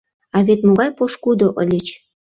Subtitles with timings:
[0.35, 1.87] А вет могай пошкудо ыльыч!